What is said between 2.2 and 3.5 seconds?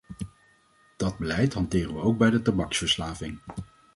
de tabaksverslaving.